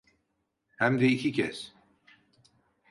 [0.77, 1.59] Hem de iki kez.